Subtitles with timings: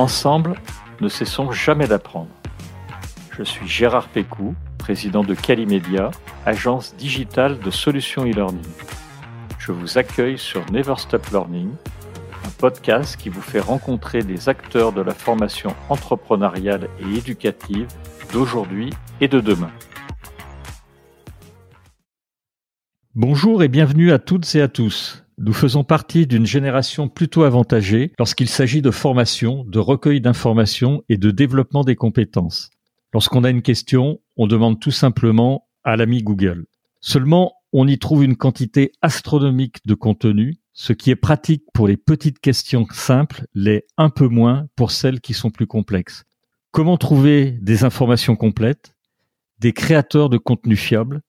[0.00, 0.54] Ensemble,
[1.02, 2.30] ne cessons jamais d'apprendre.
[3.36, 6.10] Je suis Gérard Pécou, président de Calimedia,
[6.46, 8.64] agence digitale de solutions e-learning.
[9.58, 11.68] Je vous accueille sur Never Stop Learning,
[12.46, 17.88] un podcast qui vous fait rencontrer des acteurs de la formation entrepreneuriale et éducative
[18.32, 19.70] d'aujourd'hui et de demain.
[23.14, 25.26] Bonjour et bienvenue à toutes et à tous.
[25.42, 31.16] Nous faisons partie d'une génération plutôt avantagée lorsqu'il s'agit de formation, de recueil d'informations et
[31.16, 32.68] de développement des compétences.
[33.14, 36.66] Lorsqu'on a une question, on demande tout simplement à l'ami Google.
[37.00, 41.96] Seulement, on y trouve une quantité astronomique de contenu, ce qui est pratique pour les
[41.96, 46.24] petites questions simples, l'est un peu moins pour celles qui sont plus complexes.
[46.70, 48.94] Comment trouver des informations complètes,
[49.58, 51.22] des créateurs de contenu fiables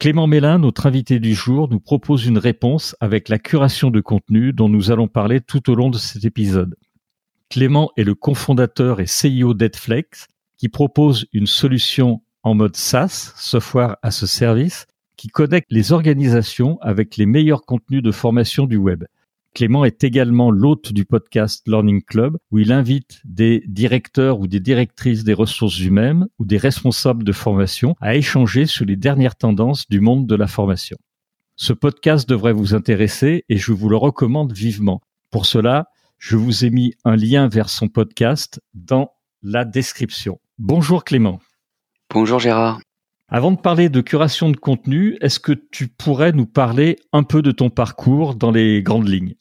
[0.00, 4.54] Clément Mélin, notre invité du jour, nous propose une réponse avec la curation de contenu
[4.54, 6.74] dont nous allons parler tout au long de cet épisode.
[7.50, 13.98] Clément est le cofondateur et CEO d'Edflex qui propose une solution en mode SaaS, Software
[14.02, 14.86] as a Service,
[15.18, 19.04] qui connecte les organisations avec les meilleurs contenus de formation du web.
[19.54, 24.60] Clément est également l'hôte du podcast Learning Club, où il invite des directeurs ou des
[24.60, 29.88] directrices des ressources humaines ou des responsables de formation à échanger sur les dernières tendances
[29.88, 30.96] du monde de la formation.
[31.56, 35.00] Ce podcast devrait vous intéresser et je vous le recommande vivement.
[35.30, 39.10] Pour cela, je vous ai mis un lien vers son podcast dans
[39.42, 40.38] la description.
[40.58, 41.40] Bonjour Clément.
[42.08, 42.80] Bonjour Gérard.
[43.28, 47.42] Avant de parler de curation de contenu, est-ce que tu pourrais nous parler un peu
[47.42, 49.34] de ton parcours dans les grandes lignes?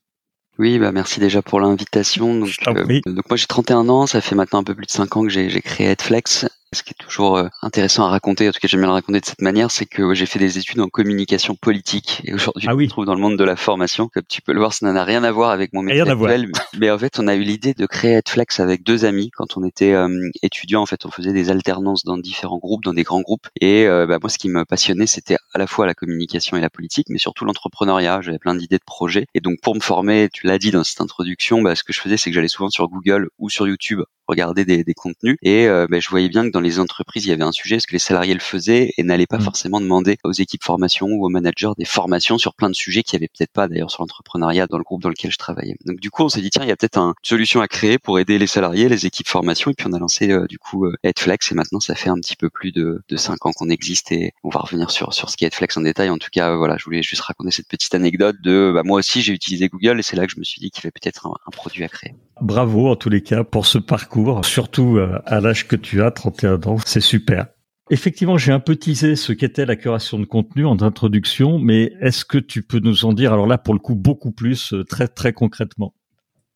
[0.60, 2.36] Oui, bah merci déjà pour l'invitation.
[2.36, 5.16] Donc, euh, donc moi j'ai 31 ans, ça fait maintenant un peu plus de 5
[5.16, 6.48] ans que j'ai créé Headflex.
[6.72, 9.20] Ce qui est toujours euh, intéressant à raconter, en tout cas j'aime bien le raconter
[9.20, 12.74] de cette manière, c'est que j'ai fait des études en communication politique et aujourd'hui ah
[12.74, 14.08] je me trouve dans le monde de la formation.
[14.08, 16.52] Comme tu peux le voir, ça n'a rien à voir avec mon métier actuel.
[16.78, 19.64] Mais en fait, on a eu l'idée de créer Headflex avec deux amis quand on
[19.64, 20.84] était euh, étudiants.
[20.84, 23.48] En fait, on faisait des alternances dans différents groupes, dans des grands groupes.
[23.60, 26.62] Et euh, bah, moi, ce qui me passionnait, c'était à la fois la communication et
[26.62, 28.22] la politique, mais surtout l'entrepreneuriat.
[28.22, 29.26] J'avais plein d'idées de projets.
[29.34, 32.00] Et donc pour me former, tu l'as dit dans cette introduction, bah, ce que je
[32.00, 35.68] faisais, c'est que j'allais souvent sur Google ou sur YouTube regarder des, des contenus et
[35.68, 37.86] euh, ben, je voyais bien que dans les entreprises il y avait un sujet parce
[37.86, 39.42] que les salariés le faisaient et n'allaient pas mmh.
[39.42, 43.16] forcément demander aux équipes formation ou aux managers des formations sur plein de sujets qui
[43.16, 45.76] avaient peut-être pas d'ailleurs sur l'entrepreneuriat dans le groupe dans lequel je travaillais.
[45.86, 47.98] Donc du coup on s'est dit tiens il y a peut-être une solution à créer
[47.98, 50.86] pour aider les salariés, les équipes formation et puis on a lancé euh, du coup
[50.86, 53.70] euh, Headflex et maintenant ça fait un petit peu plus de, de 5 ans qu'on
[53.70, 56.10] existe et on va revenir sur sur ce qui est Headflex en détail.
[56.10, 59.22] En tout cas voilà je voulais juste raconter cette petite anecdote de bah, moi aussi
[59.22, 61.28] j'ai utilisé Google et c'est là que je me suis dit qu'il y avait peut-être
[61.28, 62.14] un produit à créer.
[62.42, 66.12] Bravo en tous les cas pour ce parcours, surtout euh, à l'âge que tu as,
[66.12, 67.48] 31 ans, c'est super.
[67.92, 72.24] Effectivement, j'ai un peu teasé ce qu'était la curation de contenu en introduction, mais est-ce
[72.24, 75.08] que tu peux nous en dire, alors là pour le coup, beaucoup plus, euh, très
[75.08, 75.94] très concrètement?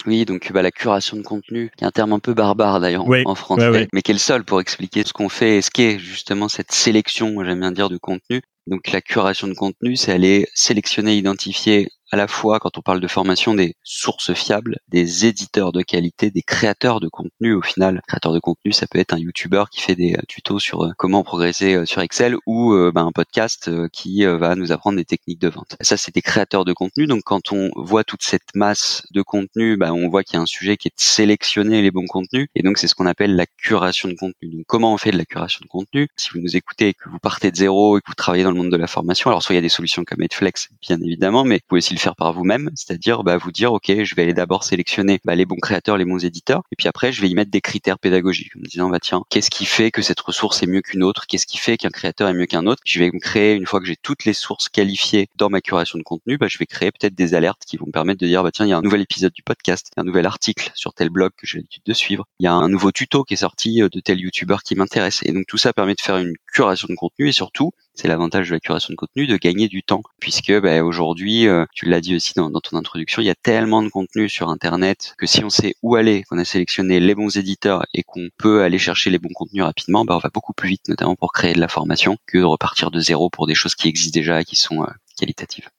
[0.05, 3.05] Oui, donc bah, la curation de contenu, qui est un terme un peu barbare d'ailleurs
[3.25, 5.97] en français, mais qui est le seul pour expliquer ce qu'on fait et ce qu'est
[5.97, 8.41] justement cette sélection, j'aime bien dire, de contenu.
[8.67, 12.99] Donc la curation de contenu, c'est aller sélectionner, identifier à la fois quand on parle
[12.99, 18.01] de formation des sources fiables, des éditeurs de qualité, des créateurs de contenu au final.
[18.07, 20.91] Créateur de contenu, ça peut être un YouTuber qui fait des euh, tutos sur euh,
[20.95, 25.39] comment progresser euh, sur Excel ou bah, un podcast qui va nous apprendre des techniques
[25.39, 25.75] de vente.
[25.81, 27.07] Ça, c'est des créateurs de contenu.
[27.07, 30.41] Donc quand on voit toute cette masse de contenu, bah, on voit qu'il y a
[30.41, 32.47] un sujet qui est de sélectionner les bons contenus.
[32.53, 34.49] Et donc c'est ce qu'on appelle la curation de contenu.
[34.49, 36.07] Donc comment on fait de la curation de contenu?
[36.17, 38.51] Si vous nous écoutez et que vous partez de zéro et que vous travaillez dans
[38.51, 40.99] le monde de la formation, alors soit il y a des solutions comme Edflex, bien
[41.01, 44.15] évidemment, mais vous pouvez aussi le faire par vous-même, c'est-à-dire bah, vous dire ok, je
[44.15, 47.21] vais aller d'abord sélectionner bah, les bons créateurs, les bons éditeurs, et puis après je
[47.21, 50.01] vais y mettre des critères pédagogiques, en me disant bah tiens, qu'est-ce qui fait que
[50.01, 52.81] cette ressource est mieux qu'une autre, qu'est-ce qui fait qu'un créateur est mieux qu'un autre?
[52.85, 55.97] Je vais me créer une fois que j'ai toutes les sources qualifiées dans ma curation
[55.97, 58.43] de contenu, bah, je vais créer peut-être des alertes qui vont me permettre de dire
[58.43, 61.09] bah tiens, il y a un nouvel épisode du podcast, un nouvel article sur tel
[61.09, 63.81] blog que j'ai l'habitude de suivre, il y a un nouveau tuto qui est sorti
[63.81, 66.87] euh, de tel youtubeur qui m'intéresse, et donc tout ça permet de faire une curation
[66.89, 70.01] de contenu et surtout c'est l'avantage de la curation de contenu, de gagner du temps,
[70.19, 73.83] puisque bah, aujourd'hui, euh, tu l'as dit aussi dans, ton introduction, il y a tellement
[73.83, 77.37] de contenu sur Internet que si on sait où aller, qu'on a sélectionné les bons
[77.37, 80.69] éditeurs et qu'on peut aller chercher les bons contenus rapidement, bah, on va beaucoup plus
[80.69, 83.75] vite, notamment pour créer de la formation, que de repartir de zéro pour des choses
[83.75, 84.87] qui existent déjà et qui sont euh,
[85.17, 85.69] qualitatives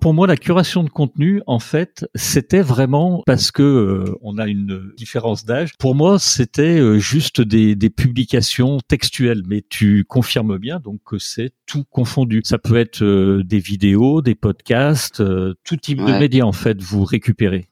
[0.00, 4.46] pour moi, la curation de contenu, en fait, c'était vraiment parce que euh, on a
[4.48, 5.70] une différence d'âge.
[5.78, 11.18] Pour moi, c'était euh, juste des, des, publications textuelles, mais tu confirmes bien donc que
[11.18, 12.42] c'est tout confondu.
[12.44, 15.22] Ça peut être euh, des vidéos, des podcasts,
[15.64, 16.82] tout type de médias en fait.
[16.82, 17.68] Vous récupérez.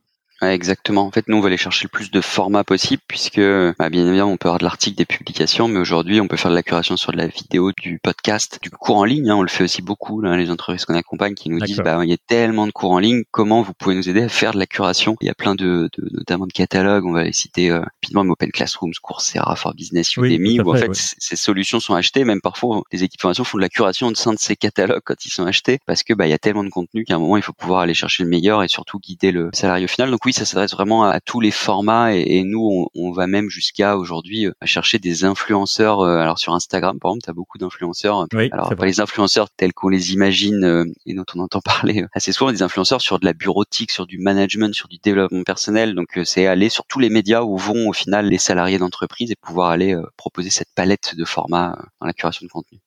[0.50, 1.06] Exactement.
[1.06, 3.40] En fait, nous, on va aller chercher le plus de formats possible puisque,
[3.78, 6.50] bah, bien évidemment, on peut avoir de l'article, des publications, mais aujourd'hui, on peut faire
[6.50, 9.30] de la curation sur de la vidéo, du podcast, du cours en ligne.
[9.30, 9.36] Hein.
[9.36, 12.10] on le fait aussi beaucoup, là, les entreprises qu'on accompagne qui nous disent, bah, il
[12.10, 14.58] y a tellement de cours en ligne, comment vous pouvez nous aider à faire de
[14.58, 15.16] la curation?
[15.20, 18.22] Il y a plein de, de notamment de catalogues, on va les citer euh, rapidement,
[18.22, 22.82] Open Classrooms, Coursera, For Business, Udemy, où en fait, ces solutions sont achetées, même parfois,
[22.92, 25.30] les équipes de formation font de la curation au sein de ces catalogues quand ils
[25.30, 27.42] sont achetés, parce que, bah, il y a tellement de contenu qu'à un moment, il
[27.42, 30.10] faut pouvoir aller chercher le meilleur et surtout guider le salarié au final.
[30.10, 33.96] Donc oui, ça s'adresse vraiment à, tous les formats et, nous, on, va même jusqu'à
[33.96, 36.00] aujourd'hui euh, chercher des influenceurs.
[36.00, 38.26] Euh, alors sur Instagram, par exemple, tu as beaucoup d'influenceurs.
[38.52, 42.32] alors pas les influenceurs tels qu'on les imagine euh, et dont on entend parler assez
[42.32, 45.94] souvent, des influenceurs sur de la bureautique, sur du management, sur du développement personnel.
[45.94, 49.36] Donc c'est aller sur tous les médias où vont au final les salariés d'entreprise et
[49.36, 52.80] pouvoir aller proposer cette palette de formats dans la curation de contenu.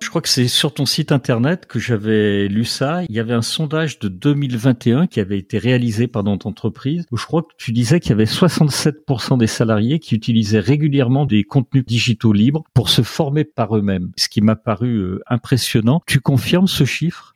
[0.00, 3.02] Je crois que c'est sur ton site internet que j'avais lu ça.
[3.08, 7.16] Il y avait un sondage de 2021 qui avait été réalisé par notre entreprise où
[7.16, 11.44] je crois que tu disais qu'il y avait 67% des salariés qui utilisaient régulièrement des
[11.44, 14.10] contenus digitaux libres pour se former par eux-mêmes.
[14.16, 16.02] Ce qui m'a paru euh, impressionnant.
[16.06, 17.33] Tu confirmes ce chiffre?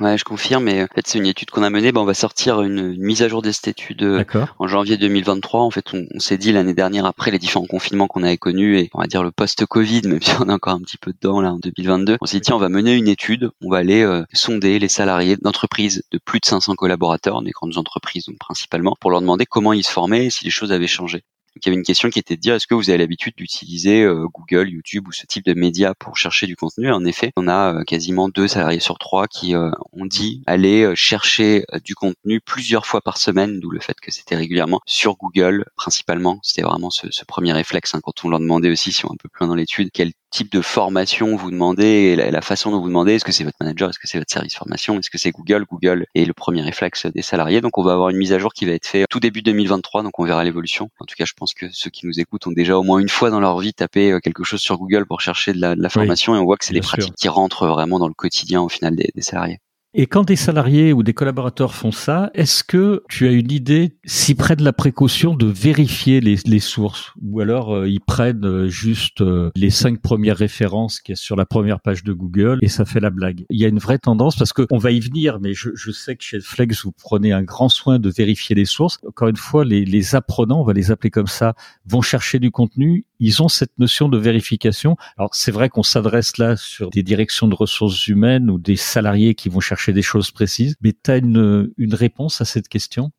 [0.00, 0.64] Ouais, je confirme.
[0.64, 1.92] Mais en fait, c'est une étude qu'on a menée.
[1.92, 4.24] Ben, on va sortir une, mise à jour de cette étude euh,
[4.58, 5.60] en janvier 2023.
[5.60, 8.90] En fait, on, s'est dit l'année dernière, après les différents confinements qu'on avait connus et
[8.94, 11.52] on va dire le post-Covid, même si on est encore un petit peu dedans là
[11.52, 13.50] en 2022, on s'est dit tiens, on va mener une étude.
[13.60, 17.76] On va aller euh, sonder les salariés d'entreprises de plus de 500 collaborateurs, des grandes
[17.76, 20.86] entreprises donc principalement, pour leur demander comment ils se formaient et si les choses avaient
[20.86, 21.24] changé
[21.56, 24.02] il y avait une question qui était de dire est-ce que vous avez l'habitude d'utiliser
[24.02, 26.90] euh, Google, YouTube ou ce type de médias pour chercher du contenu?
[26.92, 30.94] En effet, on a euh, quasiment deux salariés sur trois qui euh, ont dit aller
[30.94, 35.64] chercher du contenu plusieurs fois par semaine, d'où le fait que c'était régulièrement sur Google
[35.76, 36.38] principalement.
[36.42, 39.16] C'était vraiment ce, premier réflexe hein, quand on leur demandait aussi, si on est un
[39.16, 42.80] peu plus loin dans l'étude, quel type de formation vous demandez et la, façon dont
[42.80, 43.14] vous demandez.
[43.14, 43.90] Est-ce que c'est votre manager?
[43.90, 44.98] Est-ce que c'est votre service formation?
[44.98, 45.64] Est-ce que c'est Google?
[45.64, 47.60] Google est le premier réflexe des salariés.
[47.60, 50.02] Donc on va avoir une mise à jour qui va être faite tout début 2023.
[50.02, 50.88] Donc on verra l'évolution.
[51.00, 53.08] En tout cas, je pense que ceux qui nous écoutent ont déjà au moins une
[53.08, 56.36] fois dans leur vie tapé euh, quelque chose sur Google pour chercher de la, formation
[56.36, 58.94] et on voit que c'est des pratiques qui rentrent vraiment dans le quotidien au final
[58.94, 59.58] des salariés.
[59.92, 63.96] Et quand des salariés ou des collaborateurs font ça, est-ce que tu as une idée
[64.04, 67.12] s'ils prennent la précaution de vérifier les, sources?
[67.20, 71.34] Ou alors euh, ils prennent euh, juste euh, les cinq premières références qui est sur
[71.34, 73.44] la première page de Google et ça fait la blague.
[73.50, 75.90] Il y a une vraie tendance parce que on va y venir, mais je, je
[75.90, 78.98] sais que chez Flex vous prenez un grand soin de vérifier les sources.
[79.04, 81.54] Encore une fois, les, les apprenants, on va les appeler comme ça,
[81.84, 83.06] vont chercher du contenu.
[83.20, 84.96] Ils ont cette notion de vérification.
[85.16, 89.34] Alors c'est vrai qu'on s'adresse là sur des directions de ressources humaines ou des salariés
[89.34, 93.12] qui vont chercher des choses précises, mais tu as une, une réponse à cette question?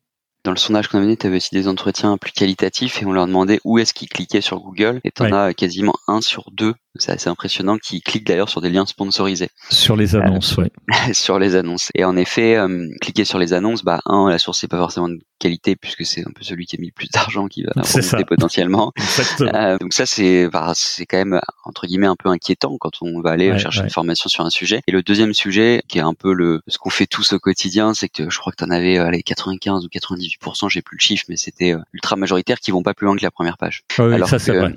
[0.44, 3.12] Dans le sondage qu'on a mené, tu avais aussi des entretiens plus qualitatifs et on
[3.12, 6.50] leur demandait où est-ce qu'ils cliquaient sur Google et tu en as quasiment un sur
[6.50, 9.48] deux c'est assez impressionnant qui cliquent d'ailleurs sur des liens sponsorisés.
[9.70, 11.14] Sur les annonces, euh, oui.
[11.14, 11.90] sur les annonces.
[11.94, 15.08] Et en effet, euh, cliquer sur les annonces, bah un, la source n'est pas forcément
[15.08, 17.72] de qualité puisque c'est un peu celui qui a mis le plus d'argent qui va
[17.74, 18.92] remonter potentiellement.
[19.40, 23.20] euh, donc ça c'est bah, c'est quand même entre guillemets un peu inquiétant quand on
[23.20, 24.82] va aller chercher une formation sur un sujet.
[24.86, 27.92] Et le deuxième sujet qui est un peu le ce qu'on fait tous au quotidien,
[27.94, 30.96] c'est que je crois que tu en avais euh, allez, 95 ou 98 j'ai plus
[30.96, 33.58] le chiffre mais c'était euh, ultra majoritaire qui vont pas plus loin que la première
[33.58, 33.82] page.
[33.98, 34.74] Ah oui, Alors ça vrai.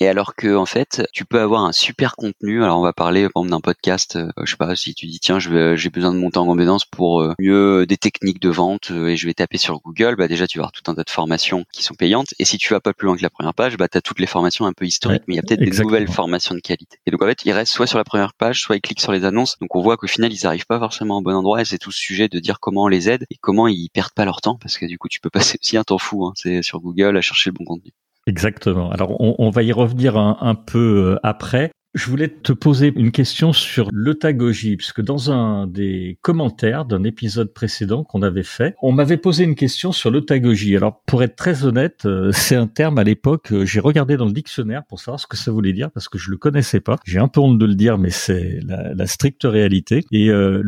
[0.00, 2.62] Et alors que en fait, tu peux avoir un super contenu.
[2.62, 4.14] Alors on va parler par exemple d'un podcast.
[4.14, 7.20] Euh, je sais pas si tu dis tiens, j'ai besoin de monter en compétence pour
[7.20, 10.14] euh, mieux des techniques de vente euh, et je vais taper sur Google.
[10.16, 12.32] Bah déjà tu vas avoir tout un tas de formations qui sont payantes.
[12.38, 14.26] Et si tu vas pas plus loin que la première page, bah t'as toutes les
[14.26, 16.98] formations un peu historiques, mais il y a peut-être des nouvelles formations de qualité.
[17.06, 19.12] Et donc en fait, ils restent soit sur la première page, soit ils cliquent sur
[19.12, 19.58] les annonces.
[19.60, 21.60] Donc on voit qu'au final ils arrivent pas forcément au bon endroit.
[21.60, 24.14] Et c'est tout ce sujet de dire comment on les aide et comment ils perdent
[24.14, 26.24] pas leur temps parce que du coup tu peux passer aussi un temps fou.
[26.24, 27.90] Hein, c'est sur Google à chercher le bon contenu.
[28.28, 28.90] Exactement.
[28.90, 31.70] Alors on, va y revenir un, un peu euh, après.
[31.98, 37.52] Je voulais te poser une question sur l'eutagogie, puisque dans un des commentaires d'un épisode
[37.52, 40.76] précédent qu'on avait fait, on m'avait posé une question sur l'eutagogie.
[40.76, 44.26] Alors, pour être très honnête, euh, c'est un terme à l'époque, euh, j'ai regardé dans
[44.26, 46.98] le dictionnaire pour savoir ce que ça voulait dire, parce que je le connaissais pas.
[47.04, 50.04] J'ai un peu honte de le dire, mais c'est la, stricte réalité.
[50.12, 50.62] Et euh,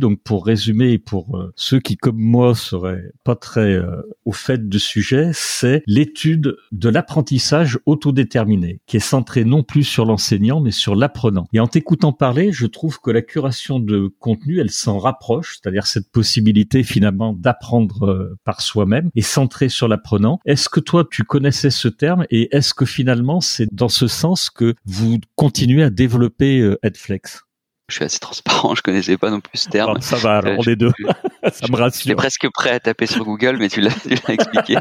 [0.00, 3.80] donc pour résumer, pour euh, ceux qui, comme moi, seraient pas très
[4.24, 10.04] au fait du sujet, c'est l'étude de l'apprentissage autodéterminé, qui est centré non plus sur
[10.04, 11.46] l'enseignant, mais sur l'apprenant.
[11.52, 15.86] Et en t'écoutant parler, je trouve que la curation de contenu, elle s'en rapproche, c'est-à-dire
[15.86, 20.40] cette possibilité finalement d'apprendre euh, par soi-même et centrée sur l'apprenant.
[20.44, 24.50] Est-ce que toi, tu connaissais ce terme et est-ce que finalement, c'est dans ce sens
[24.50, 27.44] que vous continuez à développer euh, Edflex?
[27.88, 30.00] Je suis assez transparent, je connaissais pas non plus ce terme.
[30.00, 30.92] ça va, alors, on est deux.
[31.52, 32.04] ça me rassure.
[32.04, 33.94] J'étais presque prêt à taper sur Google, mais tu l'as,
[34.28, 34.78] expliqué.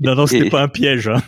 [0.00, 1.06] non, non, c'était pas un piège.
[1.06, 1.22] Hein.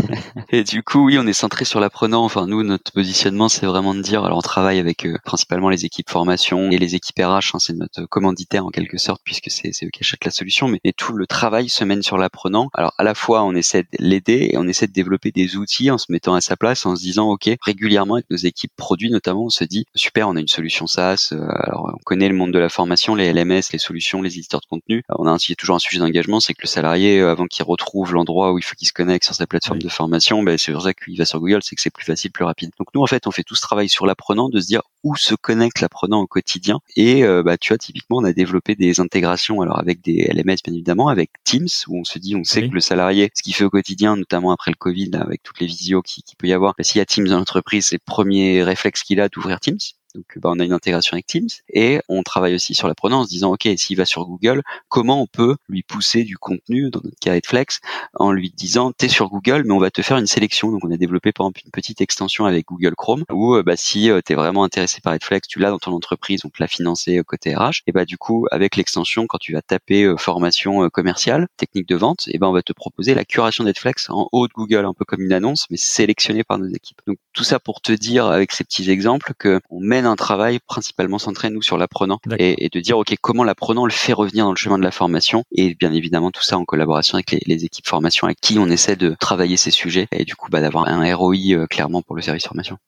[0.50, 2.24] et du coup, oui, on est centré sur l'apprenant.
[2.24, 5.84] Enfin, nous, notre positionnement, c'est vraiment de dire, alors on travaille avec euh, principalement les
[5.84, 9.70] équipes formation et les équipes RH, hein, c'est notre commanditaire en quelque sorte, puisque c'est,
[9.84, 12.68] eux qui achètent la solution, mais tout le travail se mène sur l'apprenant.
[12.74, 15.88] Alors, à la fois, on essaie de l'aider et on essaie de développer des outils
[15.92, 19.10] en se mettant à sa place, en se disant, OK, régulièrement avec nos équipes produits
[19.10, 21.30] notamment, on se dit, super, on a une solution SaaS.
[21.32, 24.60] Euh, alors, on connaît le monde de la formation, les LMS, les solutions, les éditeurs
[24.60, 25.02] de contenu.
[25.10, 28.14] On a un, toujours un sujet d'engagement, c'est que le salarié, euh, avant qu'il retrouve
[28.14, 30.82] l'endroit où il faut qu'il se connecte sur sa plateforme de formation, ben, c'est pour
[30.82, 32.70] ça qu'il va sur Google, c'est que c'est plus facile, plus rapide.
[32.78, 35.16] Donc nous, en fait, on fait tout ce travail sur l'apprenant, de se dire où
[35.16, 36.80] se connecte l'apprenant au quotidien.
[36.96, 40.56] Et euh, bah, tu vois, typiquement, on a développé des intégrations, alors avec des LMS
[40.64, 43.54] bien évidemment, avec Teams, où on se dit, on sait que le salarié, ce qu'il
[43.54, 46.52] fait au quotidien, notamment après le Covid, avec toutes les visios qui, qui peut y
[46.52, 49.60] avoir, bah, s'il y a Teams dans l'entreprise, c'est le premier réflexe qu'il a d'ouvrir
[49.60, 49.78] Teams.
[50.14, 53.24] Donc, bah, on a une intégration avec Teams et on travaille aussi sur l'apprenant en
[53.24, 57.00] se disant, OK, s'il va sur Google, comment on peut lui pousser du contenu, dans
[57.02, 57.80] notre cas Flex,
[58.14, 60.70] en lui disant, t'es sur Google, mais on va te faire une sélection.
[60.70, 63.76] Donc, on a développé, par exemple, une petite extension avec Google Chrome où, euh, bah,
[63.76, 67.18] si euh, t'es vraiment intéressé par Flex, tu l'as dans ton entreprise, donc la financer
[67.18, 71.48] euh, côté RH, et bah, du coup, avec l'extension, quand tu vas taper formation commerciale,
[71.56, 74.52] technique de vente, et ben, on va te proposer la curation d'Edflex en haut de
[74.52, 77.00] Google, un peu comme une annonce, mais sélectionnée par nos équipes.
[77.06, 80.58] Donc, tout ça pour te dire, avec ces petits exemples, que on mène un travail
[80.66, 84.52] principalement centré nous sur l'apprenant et, de dire ok comment l'apprenant le fait revenir dans
[84.52, 87.86] le chemin de la formation et bien évidemment tout ça en collaboration avec les, équipes
[87.86, 91.14] formation avec qui on essaie de travailler ces sujets et du coup bah, d'avoir un
[91.14, 92.78] ROI euh, clairement pour le service formation.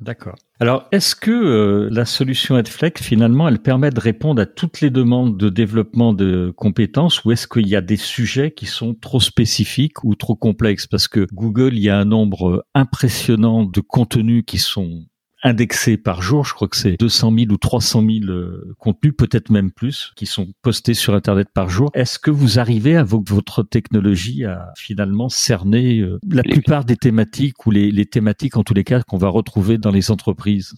[0.00, 0.36] D'accord.
[0.60, 4.88] Alors, est-ce que euh, la solution Edflex, finalement, elle permet de répondre à toutes les
[4.88, 9.20] demandes de développement de compétences ou est-ce qu'il y a des sujets qui sont trop
[9.20, 10.86] spécifiques ou trop complexes?
[10.86, 15.04] Parce que Google, il y a un nombre impressionnant de contenus qui sont
[15.42, 16.44] indexés par jour.
[16.44, 20.26] Je crois que c'est 200 000 ou 300 000 euh, contenus, peut-être même plus, qui
[20.26, 21.90] sont postés sur Internet par jour.
[21.94, 27.66] Est-ce que vous arrivez avec votre technologie à finalement cerner euh, la plupart des thématiques
[27.66, 30.74] ou les, les thématiques en tous les cas qu'on va retrouver dans les entreprises?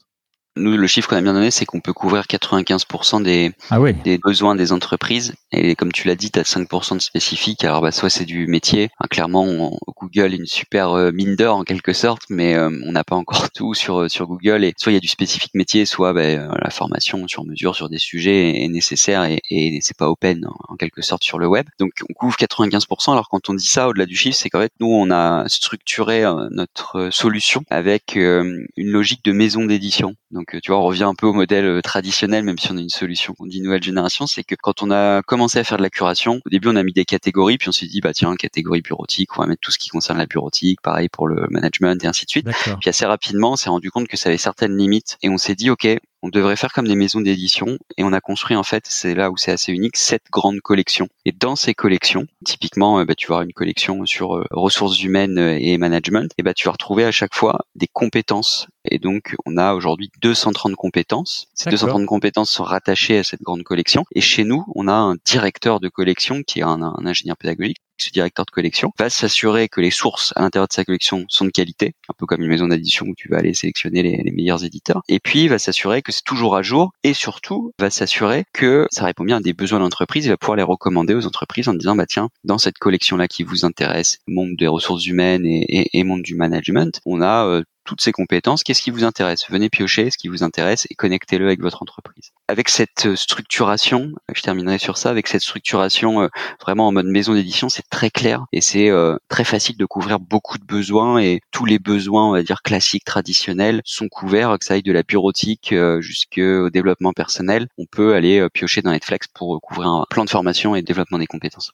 [0.57, 4.19] Nous, le chiffre qu'on a bien donné, c'est qu'on peut couvrir 95% des, ah des
[4.19, 5.35] besoins des entreprises.
[5.51, 7.65] Et comme tu l'as dit, tu as 5% de spécifiques.
[7.65, 8.91] Alors, bah, soit c'est du métier.
[9.11, 13.05] clairement, Google est une super euh, mine d'or en quelque sorte, mais euh, on n'a
[13.05, 14.65] pas encore tout sur euh, sur Google.
[14.65, 17.89] Et soit il y a du spécifique métier, soit bah, la formation sur mesure sur
[17.89, 21.67] des sujets est nécessaire et, et c'est pas open en quelque sorte sur le web.
[21.79, 23.13] Donc, on couvre 95%.
[23.13, 26.25] Alors, quand on dit ça, au-delà du chiffre, c'est qu'en fait, nous, on a structuré
[26.51, 30.15] notre solution avec une logique de maison d'édition.
[30.33, 32.81] Donc, tu vois, on revient un peu au modèle euh, traditionnel, même si on a
[32.81, 35.83] une solution qu'on dit nouvelle génération, c'est que quand on a commencé à faire de
[35.83, 38.35] la curation, au début, on a mis des catégories, puis on s'est dit, bah tiens,
[38.37, 42.03] catégorie bureautique, on va mettre tout ce qui concerne la bureautique, pareil pour le management
[42.03, 42.49] et ainsi de suite.
[42.81, 45.55] Puis assez rapidement, on s'est rendu compte que ça avait certaines limites, et on s'est
[45.55, 45.87] dit, ok,
[46.23, 49.31] on devrait faire comme des maisons d'édition et on a construit en fait, c'est là
[49.31, 51.09] où c'est assez unique, sept grandes collections.
[51.25, 55.03] Et dans ces collections, typiquement, euh, bah, tu vas avoir une collection sur euh, ressources
[55.03, 58.69] humaines euh, et management, et bah, tu vas retrouver à chaque fois des compétences.
[58.85, 61.49] Et donc, on a aujourd'hui 230 compétences.
[61.55, 64.05] Ces 230 compétences sont rattachées à cette grande collection.
[64.15, 68.11] Et chez nous, on a un directeur de collection qui est un ingénieur pédagogique ce
[68.11, 71.51] directeur de collection va s'assurer que les sources à l'intérieur de sa collection sont de
[71.51, 75.03] qualité, un peu comme une maison d'édition où tu vas aller sélectionner les, meilleurs éditeurs.
[75.09, 78.87] Et puis, il va s'assurer que c'est toujours à jour et surtout, va s'assurer que
[78.91, 80.25] ça répond bien à des besoins de l'entreprise.
[80.25, 83.43] Il va pouvoir les recommander aux entreprises en disant, bah tiens, dans cette collection-là qui
[83.43, 88.13] vous intéresse, monde des ressources humaines et, monde du management, on a euh, toutes ces
[88.13, 88.63] compétences.
[88.63, 89.45] Qu'est-ce qui vous intéresse?
[89.51, 92.33] Venez piocher ce qui vous intéresse et connectez-le avec votre entreprise.
[92.53, 96.29] Avec cette euh, structuration, je terminerai sur ça, avec cette structuration euh,
[96.61, 100.21] vraiment en mode maison d'édition, c'est très clair et c'est euh, très facile de couvrir
[100.21, 104.67] beaucoup de besoins et tous les besoins, on va dire classiques, traditionnels, sont couverts, que
[104.67, 107.69] ça aille de la bureautique jusqu'au développement personnel.
[107.79, 111.19] On peut aller piocher dans Netflix pour couvrir un plan de formation et de développement
[111.19, 111.73] des compétences.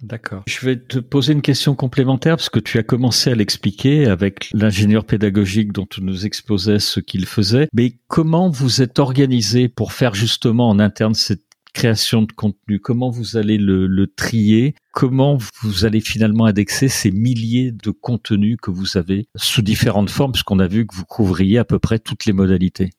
[0.00, 0.44] D'accord.
[0.46, 4.48] Je vais te poser une question complémentaire parce que tu as commencé à l'expliquer avec
[4.52, 7.66] l'ingénieur pédagogique dont tu nous exposais ce qu'il faisait.
[7.74, 11.42] Mais comment vous êtes organisé pour faire justement en interne cette
[11.74, 12.78] création de contenu?
[12.78, 14.76] Comment vous allez le, le trier?
[14.92, 20.32] Comment vous allez finalement indexer ces milliers de contenus que vous avez sous différentes formes?
[20.32, 22.90] Puisqu'on a vu que vous couvriez à peu près toutes les modalités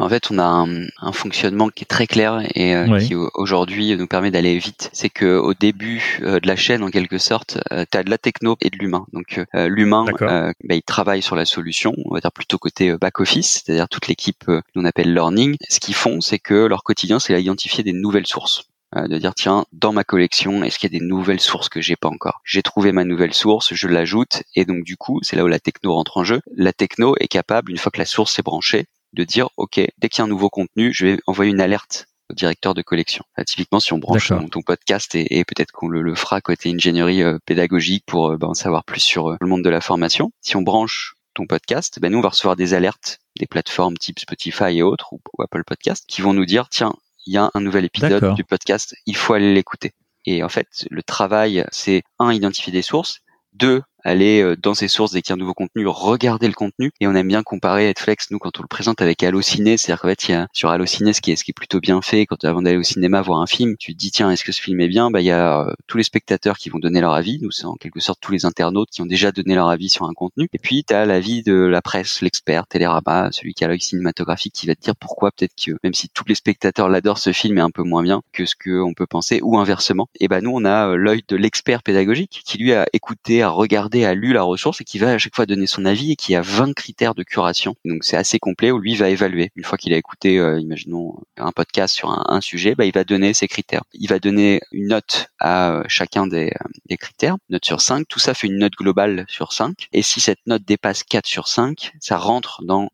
[0.00, 4.06] en fait, on a un, fonctionnement qui est très clair et euh, qui aujourd'hui nous
[4.06, 4.88] permet d'aller vite.
[4.92, 8.10] C'est que au début euh, de la chaîne, en quelque sorte, euh, tu as de
[8.10, 9.04] la techno et de l'humain.
[9.12, 13.62] Donc l'humain, bah, il travaille sur la solution, on va dire plutôt côté back office,
[13.64, 15.56] c'est-à-dire toute l'équipe qu'on appelle learning.
[15.68, 18.64] Ce qu'ils font, c'est que leur quotidien, c'est d'identifier des nouvelles sources
[18.96, 21.94] de dire tiens dans ma collection est-ce qu'il y a des nouvelles sources que j'ai
[21.94, 22.40] pas encore?
[22.42, 25.60] J'ai trouvé ma nouvelle source je l'ajoute et donc du coup c'est là où la
[25.60, 28.86] techno rentre en jeu la techno est capable une fois que la source est branchée
[29.12, 32.06] de dire ok dès qu'il y a un nouveau contenu je vais envoyer une alerte
[32.30, 33.24] au directeur de collection.
[33.44, 38.38] typiquement, si on branche ton, podcast et, peut-être qu'on le, fera côté ingénierie pédagogique pour
[38.38, 40.30] ben, en savoir plus sur le monde de la formation.
[40.40, 44.20] Si on branche ton podcast, ben nous on va recevoir des alertes des plateformes type
[44.20, 46.92] Spotify et autres ou, Apple Podcast qui vont nous dire tiens
[47.26, 49.92] il y a un nouvel épisode du podcast, il faut aller l'écouter.
[50.24, 53.20] Et en fait, le travail, c'est un, identifier des sources,
[53.52, 56.54] deux, aller euh, dans ses sources dès qu'il y a un nouveau contenu, regarder le
[56.54, 56.90] contenu.
[57.00, 60.08] Et on aime bien comparer Netflix, nous, quand on le présente avec Allociné, c'est-à-dire qu'en
[60.08, 62.26] fait, il y a sur Allociné, ce qui est, ce qui est plutôt bien fait,
[62.26, 64.60] quand avant d'aller au cinéma voir un film, tu te dis, tiens, est-ce que ce
[64.60, 65.10] film est bien?
[65.10, 67.38] Bah, il y a euh, tous les spectateurs qui vont donner leur avis.
[67.42, 70.06] Nous, c'est en quelque sorte tous les internautes qui ont déjà donné leur avis sur
[70.06, 70.48] un contenu.
[70.52, 74.54] Et puis, tu as l'avis de la presse, l'expert, Télérama, celui qui a l'œil cinématographique,
[74.54, 77.58] qui va te dire pourquoi peut-être que, même si tous les spectateurs l'adorent, ce film
[77.58, 80.08] est un peu moins bien que ce qu'on peut penser, ou inversement.
[80.20, 83.48] Et ben, nous, on a euh, l'œil de l'expert pédagogique qui, lui, a écouté, a
[83.48, 86.16] regardé, a lu la ressource et qui va à chaque fois donner son avis et
[86.16, 87.74] qui a 20 critères de curation.
[87.84, 89.50] Donc c'est assez complet où lui va évaluer.
[89.56, 93.04] Une fois qu'il a écouté, euh, imaginons un podcast sur un, sujet, bah, il va
[93.04, 93.82] donner ses critères.
[93.92, 98.06] Il va donner une note à euh, chacun des, euh, des critères, note sur 5.
[98.08, 99.88] Tout ça fait une note globale sur 5.
[99.92, 102.90] Et si cette note dépasse 4 sur 5, ça rentre dans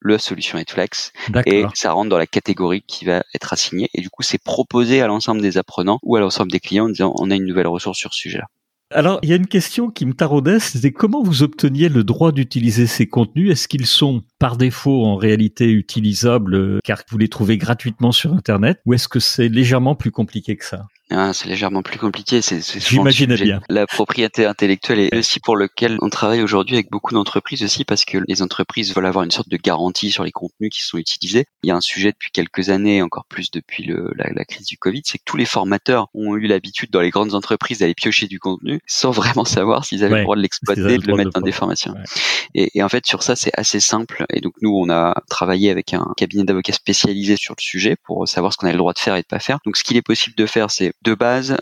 [0.00, 1.12] le solution Netflix
[1.46, 5.02] et ça rentre dans la catégorie qui va être assignée et du coup c'est proposé
[5.02, 7.66] à l'ensemble des apprenants ou à l'ensemble des clients en disant on a une nouvelle
[7.66, 8.46] ressource sur ce sujet-là.
[8.92, 12.32] Alors, il y a une question qui me taraudait, c'était comment vous obteniez le droit
[12.32, 13.52] d'utiliser ces contenus?
[13.52, 18.32] Est-ce qu'ils sont par défaut en réalité utilisables euh, car vous les trouvez gratuitement sur
[18.32, 20.86] Internet ou est-ce que c'est légèrement plus compliqué que ça?
[21.12, 22.40] Ah, c'est légèrement plus compliqué.
[22.40, 23.60] C'est, J'imaginais bien.
[23.68, 28.04] La propriété intellectuelle est aussi pour lequel on travaille aujourd'hui avec beaucoup d'entreprises aussi parce
[28.04, 31.46] que les entreprises veulent avoir une sorte de garantie sur les contenus qui sont utilisés.
[31.64, 34.66] Il y a un sujet depuis quelques années, encore plus depuis le, la, la, crise
[34.66, 37.94] du Covid, c'est que tous les formateurs ont eu l'habitude dans les grandes entreprises d'aller
[37.94, 41.30] piocher du contenu sans vraiment savoir s'ils avaient le droit de l'exploiter, de le mettre
[41.30, 41.94] dans des formations.
[42.54, 44.26] Et, et, en fait, sur ça, c'est assez simple.
[44.32, 48.26] Et donc nous, on a travaillé avec un cabinet d'avocats spécialisé sur le sujet pour
[48.28, 49.58] savoir ce qu'on a le droit de faire et de pas faire.
[49.64, 51.56] Donc ce qu'il est possible de faire, c'est de base,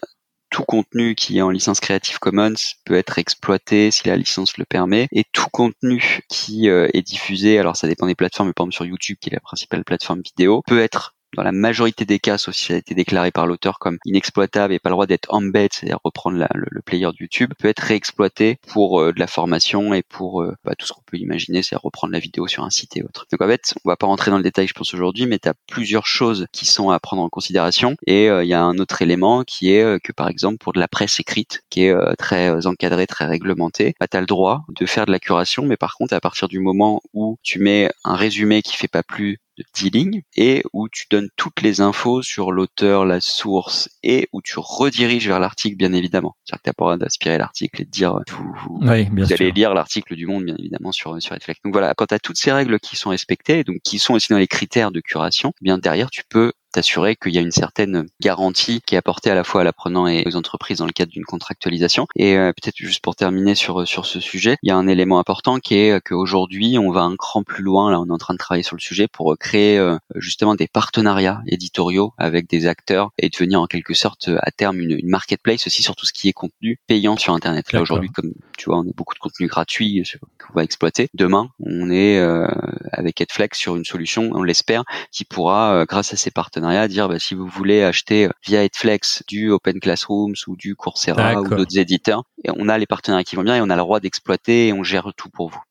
[0.50, 4.64] tout contenu qui est en licence Creative Commons peut être exploité si la licence le
[4.64, 8.64] permet et tout contenu qui euh, est diffusé, alors ça dépend des plateformes, mais par
[8.64, 12.18] exemple sur YouTube qui est la principale plateforme vidéo, peut être dans la majorité des
[12.18, 15.06] cas, sauf si ça a été déclaré par l'auteur comme inexploitable et pas le droit
[15.06, 19.26] d'être embed, c'est-à-dire reprendre le, player de YouTube, peut être réexploité pour euh, de la
[19.26, 22.64] formation et pour euh, bah, tout ce qu'on peut imaginer, c'est reprendre la vidéo sur
[22.64, 23.26] un site et autres.
[23.30, 25.48] Donc en fait, on va pas rentrer dans le détail, je pense aujourd'hui, mais tu
[25.48, 27.96] as plusieurs choses qui sont à prendre en considération.
[28.06, 30.80] Et euh, il y a un autre élément qui est que par exemple pour de
[30.80, 34.86] la presse écrite, qui est très encadrée, très réglementée, bah, tu as le droit de
[34.86, 38.14] faire de la curation, mais par contre à partir du moment où tu mets un
[38.14, 42.22] résumé qui fait pas plus de 10 lignes et où tu donnes toutes les infos
[42.22, 46.36] sur l'auteur, la source et où tu rediriges vers l'article bien évidemment.
[46.44, 50.44] C'est-à-dire que tu pas d'aspirer l'article et de dire vous, allez lire l'article du monde
[50.44, 51.60] bien évidemment sur sur Netflix.
[51.64, 54.28] Donc voilà, quand tu as toutes ces règles qui sont respectées, donc qui sont aussi
[54.30, 57.50] dans les critères de curation, eh bien derrière tu peux t'assurer qu'il y a une
[57.50, 60.92] certaine garantie qui est apportée à la fois à l'apprenant et aux entreprises dans le
[60.92, 62.06] cadre d'une contractualisation.
[62.14, 65.18] Et euh, peut-être juste pour terminer sur sur ce sujet, il y a un élément
[65.18, 67.90] important qui est qu'aujourd'hui on va un cran plus loin.
[67.90, 70.68] Là, on est en train de travailler sur le sujet pour créer euh, justement des
[70.68, 75.66] partenariats éditoriaux avec des acteurs et devenir en quelque sorte à terme une, une marketplace
[75.66, 77.72] aussi sur tout ce qui est contenu payant sur Internet.
[77.72, 80.04] Là aujourd'hui, comme tu vois, on a beaucoup de contenu gratuit
[80.38, 81.08] qu'on va exploiter.
[81.14, 82.46] Demain, on est euh,
[82.92, 87.08] avec Edflex sur une solution, on l'espère, qui pourra, grâce à ces partenaires à dire
[87.08, 91.48] bah, si vous voulez acheter euh, via Edflex du Open Classrooms ou du Coursera ou
[91.48, 94.00] d'autres éditeurs, et on a les partenaires qui vont bien et on a le droit
[94.00, 95.62] d'exploiter et on gère tout pour vous.